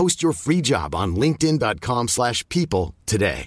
Post 0.00 0.22
your 0.22 0.34
free 0.34 0.60
job 0.62 0.94
on 0.94 1.12
linkedin.com/people 1.12 2.06
slash 2.06 2.42
people 2.46 2.94
today. 3.04 3.44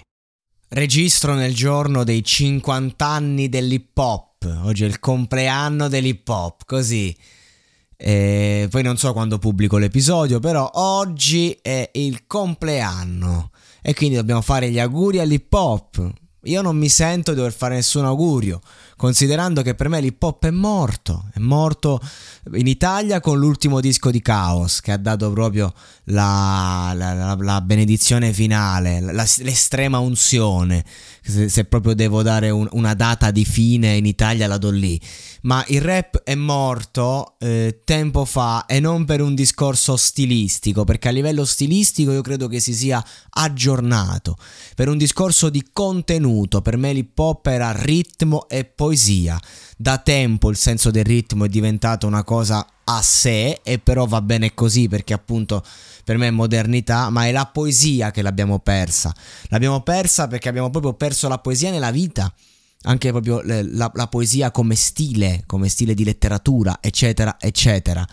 Registro 0.68 1.34
nel 1.34 1.52
giorno 1.52 2.04
dei 2.04 2.22
50 2.22 3.04
anni 3.04 3.48
dell'hip 3.48 3.98
hop. 3.98 4.60
Oggi 4.62 4.84
è 4.84 4.86
il 4.86 5.00
compleanno 5.00 5.88
dell'hip 5.88 6.28
hop, 6.28 6.62
così. 6.64 7.12
E 7.96 8.68
poi 8.70 8.84
non 8.84 8.96
so 8.96 9.12
quando 9.12 9.38
pubblico 9.38 9.78
l'episodio, 9.78 10.38
però 10.38 10.70
oggi 10.74 11.58
è 11.60 11.90
il 11.94 12.24
compleanno 12.28 13.50
e 13.82 13.92
quindi 13.92 14.14
dobbiamo 14.14 14.40
fare 14.40 14.70
gli 14.70 14.78
auguri 14.78 15.18
all'hip 15.18 15.52
hop. 15.52 16.12
Io 16.44 16.62
non 16.62 16.76
mi 16.76 16.88
sento 16.88 17.32
di 17.32 17.38
dover 17.38 17.52
fare 17.52 17.74
nessun 17.74 18.04
augurio, 18.04 18.60
considerando 18.96 19.62
che 19.62 19.74
per 19.74 19.88
me 19.88 20.00
l'hip 20.00 20.22
hop 20.22 20.46
è 20.46 20.50
morto, 20.50 21.28
è 21.32 21.38
morto 21.38 22.00
in 22.54 22.66
Italia 22.66 23.20
con 23.20 23.38
l'ultimo 23.38 23.80
disco 23.80 24.10
di 24.10 24.20
Chaos 24.20 24.80
che 24.80 24.92
ha 24.92 24.96
dato 24.96 25.30
proprio 25.32 25.72
la, 26.04 26.92
la, 26.94 27.12
la, 27.14 27.36
la 27.38 27.60
benedizione 27.60 28.32
finale, 28.32 29.00
l'estrema 29.00 29.98
unzione, 29.98 30.84
se, 31.22 31.48
se, 31.48 31.64
proprio 31.64 31.94
devo 31.94 32.22
dare 32.22 32.50
un, 32.50 32.68
una 32.72 32.94
data 32.94 33.30
di 33.30 33.44
fine 33.44 33.96
in 33.96 34.04
Italia 34.04 34.46
la 34.46 34.58
do 34.58 34.70
lì, 34.70 35.00
ma 35.42 35.64
il 35.68 35.80
rap 35.80 36.22
è 36.22 36.34
morto 36.34 37.36
eh, 37.38 37.80
tempo 37.84 38.24
fa 38.24 38.66
e 38.66 38.80
non 38.80 39.04
per 39.04 39.20
un 39.22 39.34
discorso 39.34 39.96
stilistico, 39.96 40.84
perché 40.84 41.08
a 41.08 41.12
livello 41.12 41.44
stilistico 41.44 42.12
io 42.12 42.22
credo 42.22 42.48
che 42.48 42.60
si 42.60 42.74
sia 42.74 43.02
aggiornato, 43.30 44.36
per 44.74 44.88
un 44.88 44.98
discorso 44.98 45.48
di 45.48 45.68
contenuto, 45.72 46.60
per 46.60 46.76
me 46.76 46.92
l'hip 46.92 47.18
hop 47.18 47.46
era 47.46 47.72
ritmo 47.72 48.48
e 48.48 48.64
poesia 48.94 49.40
da 49.76 49.98
tempo 49.98 50.50
il 50.50 50.56
senso 50.56 50.92
del 50.92 51.04
ritmo 51.04 51.44
è 51.44 51.48
diventato 51.48 52.06
una 52.06 52.22
cosa 52.22 52.64
a 52.84 53.02
sé 53.02 53.60
e 53.64 53.78
però 53.80 54.06
va 54.06 54.22
bene 54.22 54.54
così 54.54 54.86
perché 54.88 55.12
appunto 55.12 55.64
per 56.04 56.16
me 56.16 56.28
è 56.28 56.30
modernità, 56.30 57.10
ma 57.10 57.26
è 57.26 57.32
la 57.32 57.46
poesia 57.46 58.10
che 58.10 58.22
l'abbiamo 58.22 58.58
persa. 58.58 59.12
L'abbiamo 59.48 59.80
persa 59.80 60.28
perché 60.28 60.48
abbiamo 60.48 60.70
proprio 60.70 60.92
perso 60.92 61.28
la 61.28 61.38
poesia 61.38 61.70
nella 61.70 61.90
vita 61.90 62.32
anche 62.86 63.10
proprio 63.10 63.40
la, 63.42 63.90
la, 63.94 64.06
poesia 64.08 64.50
come 64.50 64.74
stile, 64.74 65.44
come 65.46 65.70
stile 65.70 65.94
di 65.94 66.04
letteratura, 66.04 66.78
eccetera, 66.82 67.36
eccetera. 67.40 68.06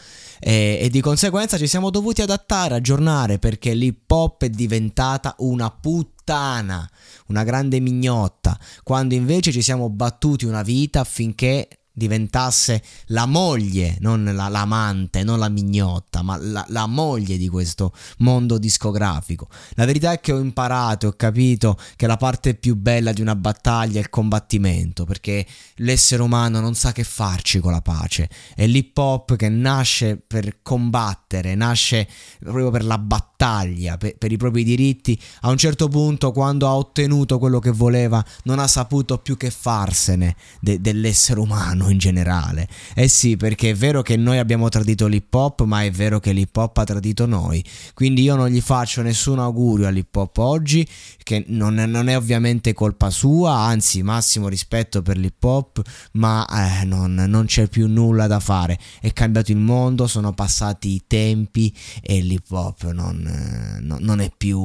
E, 0.44 0.80
e, 0.82 0.90
di 0.90 1.02
conseguenza 1.02 1.56
ci 1.56 1.68
siamo 1.68 1.92
dovuti 1.92 2.24
adattare, 2.24 2.74
aggiornare, 2.74 3.38
perché 3.38 3.76
l'hip 3.76 4.10
hop 4.10 4.44
è 4.44 4.50
diventata 4.50 5.36
una 5.40 5.70
puttana, 5.70 6.90
una 7.28 7.44
grande 7.44 7.80
mignotta, 7.80 8.60
quando 8.82 9.14
invece 9.14 9.52
ci 9.52 9.62
siamo 9.62 9.88
battuti 9.92 10.46
una 10.46 10.64
vita 10.64 11.02
affinché 11.02 11.68
diventasse 11.94 12.82
la 13.08 13.26
moglie, 13.26 13.98
non 14.00 14.24
la, 14.24 14.48
l'amante, 14.48 15.24
non 15.24 15.40
la 15.40 15.50
mignotta, 15.50 16.22
ma 16.22 16.38
la, 16.38 16.66
la, 16.70 16.88
moglie 16.88 17.38
di 17.38 17.50
questo 17.50 17.94
mondo 18.20 18.58
discografico. 18.58 19.50
La 19.72 19.86
verità 19.86 20.12
è 20.12 20.20
che 20.22 20.32
ho 20.32 20.40
imparato 20.40 21.06
e 21.06 21.10
ho 21.10 21.14
capito 21.14 21.78
che 21.96 22.08
la 22.08 22.18
parte 22.18 22.56
più 22.56 22.76
bella 22.76 23.12
di 23.12 23.22
una 23.22 23.36
battaglia 23.36 23.98
è 23.98 24.02
il 24.02 24.10
combattimento, 24.10 25.06
perché 25.06 25.46
l'essere 25.78 26.22
umano 26.22 26.60
non 26.62 26.76
sa 26.76 26.92
che 26.94 27.04
farci 27.04 27.60
con 27.60 27.72
la 27.72 27.82
pace. 27.82 28.30
È 28.56 28.66
l'hip 28.66 28.98
hop 28.98 29.36
che 29.36 29.50
nasce 29.50 30.16
per 30.16 30.60
combattere, 30.62 31.56
nasce 31.56 32.08
proprio 32.40 32.70
per 32.72 32.86
la 32.86 32.98
battaglia, 32.98 33.98
per, 33.98 34.18
per 34.18 34.32
i 34.32 34.38
propri 34.38 34.64
diritti. 34.64 35.20
A 35.42 35.50
un 35.50 35.58
certo 35.58 35.90
punto, 35.90 36.32
quando 36.32 36.68
ha 36.68 36.76
ottenuto 36.76 37.38
quello 37.38 37.60
che 37.60 37.72
voleva, 37.72 38.24
non 38.44 38.60
ha 38.60 38.68
saputo 38.68 39.18
più 39.18 39.36
che 39.36 39.52
farsene 39.52 40.36
de, 40.62 40.80
dell'essere 40.80 41.40
umano 41.40 41.81
umano 41.82 41.90
in 41.90 41.98
generale. 41.98 42.68
Eh 42.94 43.08
sì, 43.08 43.36
perché 43.36 43.72
è 43.72 43.76
vero 43.76 44.02
che 44.02 44.16
noi 44.16 44.38
abbiamo 44.38 44.70
tradito 44.70 45.08
l'hip 45.08 45.34
hop, 45.34 45.64
ma 45.64 45.84
è 45.84 45.92
vero 45.92 46.20
che 46.20 46.32
l'hip 46.32 46.56
hop 46.56 46.78
ha 46.78 46.84
tradito 46.84 47.26
noi. 47.26 47.64
Quindi 47.94 48.22
io 48.22 48.36
non 48.36 48.48
gli 48.48 48.62
faccio 48.62 49.02
nessun 49.02 49.40
augurio 49.40 49.88
all'hip 49.88 50.16
hop 50.16 50.38
oggi, 50.38 50.88
che 51.24 51.44
non 51.48 51.80
è, 51.80 51.86
non 51.86 52.08
è 52.08 52.16
ovviamente 52.16 52.74
colpa 52.74 53.10
sua, 53.10 53.54
anzi 53.54 54.04
massimo 54.04 54.48
rispetto 54.48 55.02
per 55.02 55.18
l'hip 55.18 55.44
hop, 55.44 55.82
ma 56.14 56.46
eh, 56.82 56.86
non, 56.86 57.14
non 57.14 57.46
c'è 57.46 57.68
più 57.68 57.88
nulla 57.88 58.28
da 58.28 58.40
fare. 58.40 58.78
È 59.00 59.12
cambiato 59.14 59.52
il 59.52 59.58
mondo, 59.58 60.08
sono 60.08 60.34
passati 60.34 60.90
i 60.90 61.04
tempi 61.08 61.74
e 62.02 62.22
l'hip 62.22 62.50
hop 62.52 62.92
non, 62.92 63.26
eh, 63.26 63.80
non, 63.82 64.20
è, 64.20 64.32
più, 64.36 64.60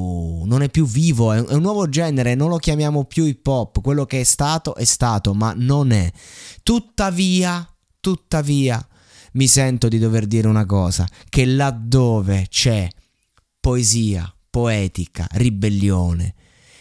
non 0.45 0.63
è 0.63 0.69
più 0.69 0.87
vivo, 0.87 1.33
è 1.33 1.41
un 1.41 1.63
nuovo 1.63 1.89
genere, 1.89 2.35
non 2.35 2.51
lo 2.51 2.59
chiamiamo 2.59 3.05
più 3.05 3.25
hip 3.25 3.47
hop, 3.47 3.81
quello 3.81 4.05
che 4.05 4.21
è 4.21 4.25
stato 4.25 4.75
è 4.75 4.85
stato, 4.85 5.35
ma 5.35 5.55
non 5.57 5.93
è. 5.93 6.11
Tuttavia, 7.07 7.77
tuttavia, 8.01 8.89
mi 9.35 9.47
sento 9.47 9.87
di 9.87 10.01
dover 10.01 10.27
dire 10.27 10.49
una 10.49 10.67
cosa, 10.67 11.07
che 11.29 11.45
laddove 11.45 12.49
c'è 12.51 12.89
poesia, 13.61 14.35
poetica, 14.51 15.25
ribellione 15.35 16.35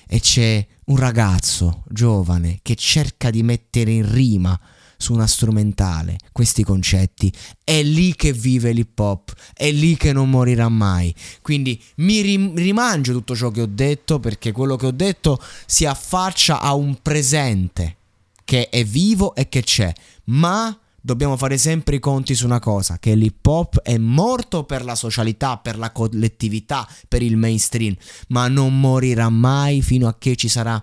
e 0.08 0.20
c'è 0.20 0.66
un 0.86 0.96
ragazzo 0.96 1.84
giovane 1.90 2.58
che 2.64 2.74
cerca 2.74 3.30
di 3.30 3.44
mettere 3.44 3.92
in 3.92 4.12
rima 4.12 4.60
su 4.98 5.14
una 5.14 5.28
strumentale 5.28 6.18
questi 6.32 6.64
concetti, 6.64 7.32
è 7.64 7.84
lì 7.84 8.16
che 8.16 8.34
vive 8.34 8.72
l'hip 8.72 8.98
hop, 8.98 9.32
è 9.54 9.70
lì 9.70 9.96
che 9.96 10.12
non 10.12 10.32
morirà 10.32 10.70
mai. 10.70 11.14
Quindi 11.44 11.80
mi 11.98 12.22
rim- 12.22 12.58
rimangio 12.58 13.14
tutto 13.14 13.36
ciò 13.36 13.52
che 13.52 13.62
ho 13.62 13.70
detto 13.70 14.20
perché 14.20 14.52
quello 14.52 14.76
che 14.76 14.88
ho 14.88 14.92
detto 14.92 15.40
si 15.68 15.86
affaccia 15.86 16.62
a 16.62 16.74
un 16.74 17.00
presente 17.00 17.98
che 18.46 18.70
è 18.70 18.86
vivo 18.86 19.36
e 19.36 19.50
che 19.50 19.64
c'è, 19.64 19.92
ma 20.26 20.78
dobbiamo 21.02 21.36
fare 21.36 21.58
sempre 21.58 21.98
i 21.98 22.00
conti 22.00 22.34
su 22.34 22.46
una 22.46 22.60
cosa, 22.60 22.98
che 23.00 23.14
l'hip 23.14 23.46
hop 23.46 23.82
è 23.82 23.98
morto 23.98 24.64
per 24.64 24.84
la 24.86 24.96
socialità, 24.96 25.58
per 25.58 25.78
la 25.78 25.92
collettività, 25.92 26.88
per 27.08 27.22
il 27.22 27.38
mainstream, 27.38 27.96
ma 28.30 28.48
non 28.48 28.80
morirà 28.80 29.30
mai 29.30 29.82
fino 29.82 30.08
a 30.08 30.18
che 30.18 30.36
ci 30.36 30.48
sarà 30.48 30.82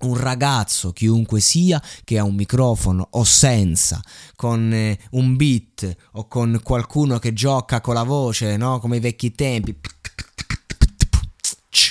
un 0.00 0.16
ragazzo, 0.16 0.92
chiunque 0.92 1.40
sia, 1.40 1.82
che 2.04 2.18
ha 2.18 2.24
un 2.24 2.34
microfono 2.34 3.06
o 3.12 3.24
senza, 3.24 4.00
con 4.34 4.72
eh, 4.72 4.98
un 5.12 5.36
beat 5.36 5.96
o 6.12 6.28
con 6.28 6.60
qualcuno 6.62 7.18
che 7.18 7.32
gioca 7.32 7.80
con 7.80 7.94
la 7.94 8.02
voce, 8.02 8.56
no? 8.56 8.78
come 8.78 8.96
i 8.96 9.00
vecchi 9.00 9.32
tempi, 9.32 9.78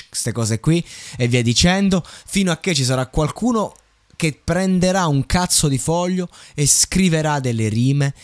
queste 0.08 0.32
cose 0.32 0.60
qui 0.60 0.84
e 1.16 1.26
via 1.26 1.42
dicendo, 1.42 2.04
fino 2.04 2.52
a 2.52 2.58
che 2.58 2.74
ci 2.74 2.84
sarà 2.84 3.06
qualcuno 3.06 3.74
che 4.16 4.40
prenderà 4.42 5.06
un 5.06 5.26
cazzo 5.26 5.68
di 5.68 5.78
foglio 5.78 6.28
e 6.54 6.66
scriverà 6.66 7.38
delle 7.40 7.68
rime 7.68 8.14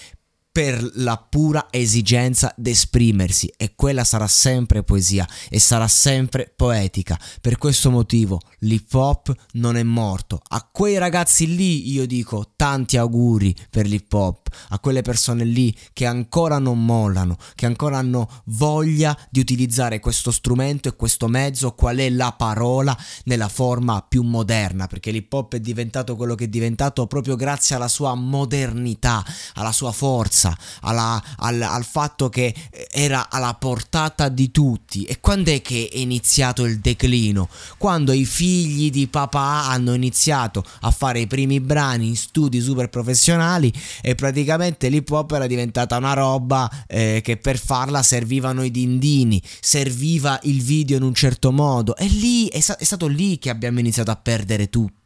per 0.53 0.87
la 0.97 1.17
pura 1.17 1.69
esigenza 1.71 2.53
d'esprimersi 2.59 3.51
e 3.57 3.73
quella 3.75 4.05
sarà 4.05 4.27
sempre 4.27 4.83
poesia 4.83 5.27
e 5.49 5.59
sarà 5.59 5.89
sempre 5.89 6.53
poetica. 6.55 7.19
Per 7.41 7.57
questo 7.57 7.91
motivo 7.91 8.39
l'hip 8.59 8.93
hop 8.93 9.35
non 9.53 9.79
è 9.79 9.83
morto. 9.83 10.43
A 10.49 10.69
quei 10.71 10.99
ragazzi 10.99 11.57
lì 11.57 11.91
io 11.91 12.07
dico 12.07 12.53
tanti 12.55 12.99
auguri 12.99 13.57
per 13.71 13.87
l'hip 13.87 14.13
hop, 14.13 14.49
a 14.69 14.79
quelle 14.79 15.01
persone 15.01 15.45
lì 15.45 15.75
che 15.95 16.05
ancora 16.05 16.59
non 16.59 16.85
mollano, 16.85 17.39
che 17.55 17.65
ancora 17.65 17.97
hanno 17.97 18.29
voglia 18.47 19.19
di 19.31 19.41
utilizzare 19.41 20.01
questo 20.01 20.31
strumento 20.31 20.87
e 20.91 20.97
questo 20.97 21.29
mezzo, 21.29 21.73
qual 21.73 21.97
è 21.97 22.11
la 22.11 22.33
parola 22.33 22.95
nella 23.25 23.49
forma 23.49 24.05
più 24.07 24.23
moderna, 24.23 24.87
perché 24.87 25.11
l'hip 25.11 25.33
hop 25.33 25.55
è 25.55 25.61
diventato 25.61 26.15
quello 26.15 26.35
che 26.35 26.45
è 26.45 26.49
diventato 26.49 27.07
proprio 27.07 27.37
grazie 27.37 27.75
alla 27.75 27.89
sua 27.89 28.15
modernità, 28.15 29.25
alla 29.55 29.73
sua 29.73 29.93
forza 29.93 30.41
forza, 30.43 30.57
alla, 30.81 31.23
al, 31.37 31.63
al 31.63 31.85
fatto 31.85 32.29
che 32.29 32.53
era 32.91 33.31
alla 33.31 33.55
portata 33.55 34.29
di 34.29 34.51
tutti. 34.51 35.05
E 35.05 35.21
quando 35.21 35.53
è 35.53 35.63
che 35.63 35.89
è 35.93 35.99
iniziato 35.99 36.65
il 36.65 36.81
declino? 36.81 37.49
Quando 37.79 38.13
i 38.13 38.25
figli 38.25 38.91
di 38.91 39.07
papà 39.07 39.69
hanno 39.69 39.95
iniziato 39.95 40.65
a 40.81 40.91
fare 40.91 41.21
i 41.21 41.27
primi 41.27 41.61
brani 41.61 42.09
in 42.09 42.17
studi 42.17 42.61
super 42.61 42.89
professionali 42.89 43.73
e 44.01 44.15
praticamente 44.15 44.89
l'hip 44.89 45.11
hop 45.11 45.33
era 45.33 45.47
diventata 45.47 45.97
una 45.97 46.15
roba 46.15 46.71
eh, 46.89 47.21
che 47.23 47.37
per 47.37 47.59
farla 47.59 48.03
servivano 48.03 48.65
i 48.65 48.71
dindini, 48.71 49.41
serviva 49.61 50.39
il 50.45 50.63
video 50.63 50.97
in 50.97 51.03
un 51.03 51.15
certo 51.15 51.53
modo. 51.53 51.97
E 51.97 52.07
lì 52.07 52.49
è, 52.49 52.59
è 52.59 52.85
stato 52.85 53.07
lì 53.07 53.39
che 53.39 53.51
abbiamo 53.51 53.79
iniziato 53.79 54.11
a 54.11 54.17
perdere 54.17 54.69
tutto, 54.69 55.02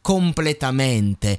completamente. 0.00 1.38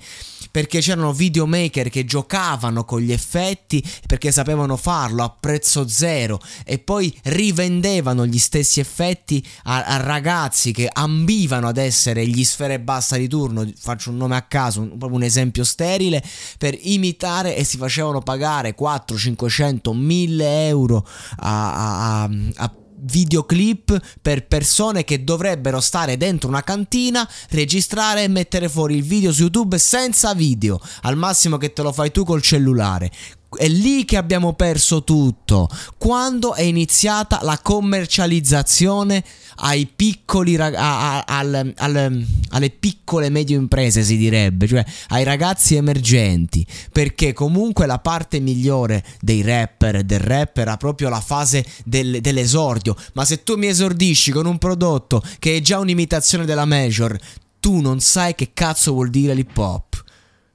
Perché 0.52 0.80
c'erano 0.80 1.14
videomaker 1.14 1.90
che 1.90 2.06
giocavano 2.06 2.84
con 2.84 3.02
gli 3.02 3.12
effetti 3.12 3.84
perché 4.08 4.32
sapevano 4.32 4.78
farlo 4.78 5.24
a 5.24 5.30
prezzo 5.30 5.88
zero 5.88 6.40
e 6.66 6.80
poi 6.80 7.16
rivendevano 7.26 8.26
gli 8.26 8.40
stessi 8.40 8.80
effetti 8.80 9.46
a, 9.66 9.84
a 9.84 9.98
ragazzi 9.98 10.72
che 10.72 10.90
ambivano 10.92 11.68
ad 11.68 11.78
essere 11.78 12.26
gli 12.26 12.44
sfere 12.44 12.80
bassa 12.80 13.16
di 13.18 13.28
turno, 13.28 13.70
faccio 13.78 14.10
un 14.10 14.18
nome 14.18 14.36
a 14.36 14.42
caso, 14.42 14.82
un, 14.82 14.88
proprio 14.98 15.20
un 15.20 15.24
esempio 15.24 15.64
sterile, 15.64 16.24
per 16.58 16.76
imitare 16.82 17.56
e 17.56 17.64
si 17.64 17.78
facevano 17.78 18.22
pagare 18.22 18.74
4, 18.74 19.18
500, 19.18 19.94
1000 19.94 20.68
euro 20.68 21.08
a, 21.38 22.24
a, 22.24 22.30
a 22.56 22.74
videoclip 23.02 24.18
per 24.22 24.48
persone 24.48 25.04
che 25.04 25.24
dovrebbero 25.24 25.80
stare 25.80 26.18
dentro 26.18 26.50
una 26.50 26.64
cantina, 26.64 27.28
registrare 27.50 28.24
e 28.24 28.28
mettere 28.28 28.70
fuori 28.70 28.96
il 28.96 29.04
video 29.04 29.32
su 29.32 29.42
YouTube 29.44 29.78
senza 29.78 30.34
video, 30.34 30.80
al 31.02 31.16
massimo 31.16 31.58
che 31.58 31.74
te 31.74 31.82
lo 31.82 31.92
fai 31.92 32.12
tu 32.12 32.24
col 32.24 32.42
cellulare. 32.42 33.12
È 33.56 33.68
lì 33.68 34.06
che 34.06 34.16
abbiamo 34.16 34.54
perso 34.54 35.04
tutto. 35.04 35.68
Quando 35.98 36.54
è 36.54 36.62
iniziata 36.62 37.40
la 37.42 37.60
commercializzazione 37.62 39.24
ai 39.62 39.88
piccoli 39.88 40.56
a, 40.56 40.68
a, 40.68 41.24
al, 41.26 41.74
al, 41.76 42.26
alle 42.50 42.70
piccole 42.70 43.26
e 43.26 43.30
medie 43.30 43.58
imprese, 43.58 44.04
si 44.04 44.18
direbbe, 44.18 44.68
cioè 44.68 44.86
ai 45.08 45.24
ragazzi 45.24 45.76
emergenti. 45.76 46.66
Perché 46.92 47.34
comunque 47.34 47.88
la 47.88 48.00
parte 48.00 48.40
migliore 48.40 49.04
dei 49.20 49.42
rapper 49.42 49.96
e 49.96 50.04
del 50.04 50.20
rap 50.20 50.58
era 50.58 50.78
proprio 50.78 51.10
la 51.10 51.22
fase 51.22 51.66
del, 51.84 52.22
dell'esordio. 52.22 52.96
Ma 53.14 53.26
se 53.26 53.44
tu 53.44 53.58
mi 53.58 53.68
esordisci 53.68 54.32
con 54.32 54.46
un 54.46 54.60
prodotto 54.60 55.24
che 55.40 55.58
è 55.58 55.62
già 55.62 55.80
un'imitazione 55.80 56.46
della 56.46 56.66
major, 56.66 57.18
tu 57.60 57.82
non 57.82 58.00
sai 58.00 58.36
che 58.36 58.52
cazzo 58.54 58.94
vuol 58.94 59.10
dire 59.10 59.34
l'hip 59.34 59.58
hop. 59.58 60.04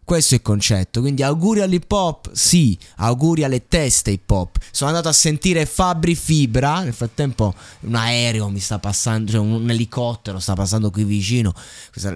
Questo 0.04 0.34
è 0.34 0.36
il 0.36 0.42
concetto. 0.42 1.00
Quindi 1.00 1.22
auguri 1.22 1.60
all'hip 1.60 1.90
hop, 1.90 2.30
sì, 2.32 2.78
auguri 2.96 3.42
alle 3.42 3.68
teste 3.68 4.10
hip 4.10 4.30
hop. 4.30 4.58
Sono 4.70 4.90
andato 4.90 5.08
a 5.08 5.12
sentire 5.12 5.64
Fabri 5.64 6.14
Fibra. 6.14 6.82
Nel 6.82 6.92
frattempo 6.92 7.54
un 7.80 7.94
aereo 7.94 8.50
mi 8.50 8.60
sta 8.60 8.78
passando, 8.78 9.30
cioè 9.30 9.40
un 9.40 9.68
elicottero 9.70 10.38
sta 10.38 10.52
passando 10.52 10.90
qui 10.90 11.04
vicino. 11.04 11.54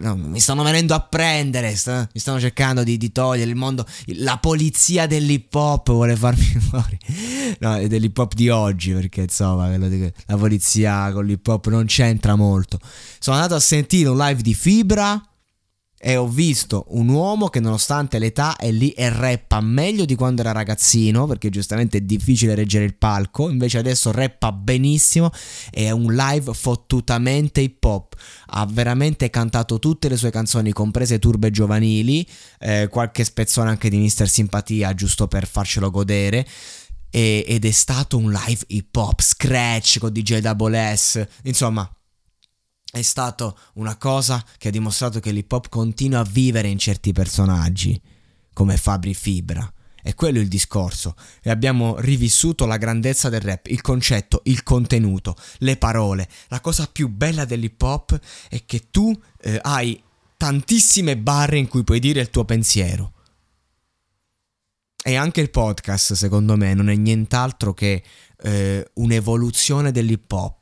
No, 0.01 0.17
mi 0.17 0.39
stanno 0.39 0.63
venendo 0.63 0.95
a 0.95 1.01
prendere. 1.01 1.75
Sta, 1.77 2.07
mi 2.13 2.21
stanno 2.21 2.39
cercando 2.39 2.83
di, 2.85 2.99
di, 2.99 3.11
togliere 3.11 3.49
il 3.49 3.57
mondo. 3.57 3.87
La 4.17 4.37
polizia 4.37 5.07
dell'hip 5.07 5.55
hop 5.55 5.91
vuole 5.91 6.15
farmi 6.15 6.45
fuori. 6.61 6.99
No, 7.61 7.87
dell'hip 7.87 8.19
hop 8.19 8.35
di 8.35 8.51
oggi. 8.51 8.93
Perché 8.93 9.23
insomma, 9.23 9.75
la 9.77 10.37
polizia 10.37 11.11
con 11.13 11.25
l'hip 11.25 11.47
hop 11.47 11.69
non 11.69 11.87
c'entra 11.87 12.37
molto. 12.37 12.79
Sono 13.19 13.37
andato 13.37 13.55
a 13.55 13.61
sentire 13.61 14.11
un 14.11 14.19
live 14.19 14.43
di 14.43 14.53
Fibra 14.53 15.23
e 16.01 16.17
ho 16.17 16.29
visto 16.29 16.85
un 16.91 17.09
uomo 17.09 17.49
che 17.49 17.59
nonostante 17.59 18.21
l'età 18.21 18.57
è 18.57 18.71
lì 18.71 18.91
e 18.91 19.09
rappa 19.09 19.61
meglio 19.61 20.05
di 20.05 20.15
quando 20.15 20.43
era 20.43 20.53
ragazzino, 20.53 21.27
perché 21.27 21.51
giustamente 21.51 21.99
è 21.99 22.01
difficile 22.03 22.55
reggere 22.55 22.85
il 22.85 22.95
palco, 22.95 23.51
invece 23.51 23.79
adesso 23.79 24.13
rappa 24.13 24.53
benissimo 24.53 25.31
e 25.71 25.87
è 25.87 25.91
un 25.91 26.15
live 26.15 26.55
fottutamente 26.55 27.61
hip 27.61 27.83
hop. 27.83 28.15
Ha 28.47 28.65
veramente 28.67 29.29
cantato 29.29 29.79
tutte 29.81 30.09
le 30.09 30.17
sue 30.17 30.31
canzoni, 30.31 30.73
comprese 30.73 31.19
turbe 31.19 31.51
giovanili, 31.51 32.27
eh, 32.61 32.87
qualche 32.89 33.25
spezzone 33.25 33.71
anche 33.71 33.91
di 33.91 33.99
Mister 33.99 34.29
Simpatia, 34.29 34.95
giusto 34.95 35.27
per 35.27 35.47
farcelo 35.47 35.91
godere. 35.91 36.47
ed 37.11 37.65
è 37.65 37.71
stato 37.71 38.19
un 38.19 38.31
live 38.31 38.65
hip 38.69 38.95
hop, 38.95 39.21
scratch 39.23 39.99
con 39.99 40.13
DJ 40.13 40.39
Double 40.39 40.95
S, 40.95 41.27
insomma 41.45 41.91
è 42.91 43.03
stata 43.03 43.55
una 43.75 43.97
cosa 43.97 44.45
che 44.57 44.69
ha 44.69 44.71
dimostrato 44.71 45.21
che 45.21 45.31
l'hip 45.31 45.51
hop 45.53 45.69
continua 45.69 46.21
a 46.21 46.25
vivere 46.25 46.69
in 46.69 46.79
certi 46.79 47.13
personaggi, 47.13 48.01
come 48.53 48.77
Fabri 48.77 49.15
Fibra. 49.15 49.71
E 50.03 50.15
quello 50.15 50.39
è 50.39 50.41
il 50.43 50.49
discorso. 50.49 51.15
E 51.43 51.51
abbiamo 51.51 51.99
rivissuto 51.99 52.65
la 52.65 52.79
grandezza 52.79 53.29
del 53.29 53.41
rap, 53.41 53.67
il 53.67 53.83
concetto, 53.83 54.41
il 54.45 54.63
contenuto, 54.63 55.37
le 55.59 55.77
parole. 55.77 56.29
La 56.49 56.61
cosa 56.61 56.87
più 56.87 57.09
bella 57.09 57.45
dell'hip 57.45 57.81
hop 57.83 58.19
è 58.49 58.65
che 58.65 58.89
tu 58.91 59.15
eh, 59.41 59.59
hai 59.63 60.01
tantissime 60.37 61.19
barre 61.19 61.59
in 61.59 61.69
cui 61.69 61.85
puoi 61.85 61.99
dire 62.01 62.21
il 62.21 62.31
tuo 62.31 62.45
pensiero. 62.45 63.13
E 65.05 65.15
anche 65.15 65.41
il 65.41 65.51
podcast, 65.51 66.15
secondo 66.15 66.57
me, 66.57 66.75
non 66.75 66.89
è 66.89 66.95
nient'altro 66.95 67.75
che 67.75 68.03
eh, 68.41 68.91
un'evoluzione 68.95 69.91
dell'hip 69.91 70.31
hop 70.33 70.58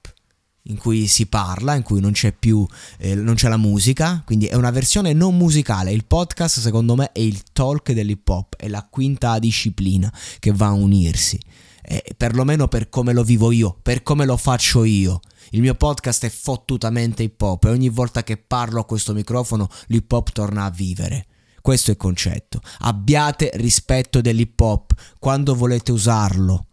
in 0.69 0.79
cui 0.79 1.07
si 1.07 1.27
parla, 1.27 1.75
in 1.75 1.83
cui 1.83 2.01
non 2.01 2.13
c'è 2.13 2.33
più, 2.33 2.67
eh, 2.99 3.15
non 3.15 3.35
c'è 3.35 3.49
la 3.49 3.57
musica, 3.57 4.23
quindi 4.25 4.47
è 4.47 4.55
una 4.55 4.71
versione 4.71 5.13
non 5.13 5.37
musicale. 5.37 5.93
Il 5.93 6.07
podcast 6.07 6.61
secondo 6.61 6.95
me 6.95 7.13
è 7.13 7.21
il 7.21 7.43
talk 7.53 7.93
dell'hip 7.93 8.29
hop, 8.29 8.57
è 8.57 8.69
la 8.69 8.87
quinta 8.89 9.39
disciplina 9.39 10.13
che 10.39 10.53
va 10.53 10.67
a 10.67 10.73
unirsi, 10.73 11.39
eh, 11.83 12.03
perlomeno 12.17 12.69
per 12.69 12.89
come 12.89 13.13
lo 13.13 13.23
vivo 13.23 13.51
io, 13.51 13.77
per 13.81 14.03
come 14.03 14.25
lo 14.25 14.37
faccio 14.37 14.85
io. 14.85 15.21
Il 15.51 15.61
mio 15.61 15.75
podcast 15.75 16.25
è 16.25 16.31
fottutamente 16.31 17.23
hip 17.23 17.41
hop 17.41 17.65
e 17.65 17.71
ogni 17.71 17.89
volta 17.89 18.25
che 18.25 18.37
parlo 18.37 18.81
a 18.81 18.85
questo 18.85 19.13
microfono 19.13 19.69
l'hip 19.87 20.11
hop 20.11 20.33
torna 20.33 20.65
a 20.65 20.71
vivere. 20.71 21.27
Questo 21.61 21.91
è 21.91 21.95
il 21.95 21.99
concetto. 21.99 22.61
Abbiate 22.81 23.51
rispetto 23.55 24.21
dell'hip 24.21 24.59
hop 24.61 24.93
quando 25.19 25.55
volete 25.55 25.93
usarlo 25.93 26.67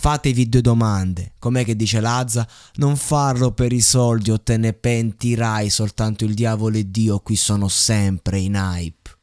Fate 0.00 0.32
video 0.32 0.60
domande, 0.60 1.32
com'è 1.40 1.64
che 1.64 1.74
dice 1.74 1.98
Lazza? 1.98 2.46
Non 2.74 2.96
farlo 2.96 3.50
per 3.50 3.72
i 3.72 3.80
soldi 3.80 4.30
o 4.30 4.40
te 4.40 4.56
ne 4.56 4.72
pentirai, 4.72 5.68
soltanto 5.70 6.24
il 6.24 6.34
diavolo 6.34 6.76
e 6.76 6.88
Dio 6.88 7.18
qui 7.18 7.34
sono 7.34 7.66
sempre 7.66 8.38
in 8.38 8.54
hype. 8.54 9.17